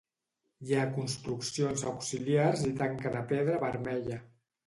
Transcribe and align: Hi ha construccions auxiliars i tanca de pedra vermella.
Hi 0.67 0.71
ha 0.77 0.85
construccions 0.93 1.83
auxiliars 1.91 2.65
i 2.71 2.73
tanca 2.81 3.13
de 3.17 3.23
pedra 3.33 3.59
vermella. 3.67 4.19